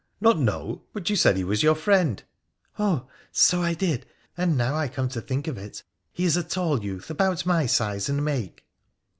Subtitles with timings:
[0.19, 0.65] 'Not know!
[0.65, 2.23] Why, but you said he was your friend!''
[2.79, 3.07] Oh!
[3.31, 4.07] so I did.
[4.35, 7.67] And, now I come to think of it, he is a tall youth— about my
[7.67, 8.65] size and make.'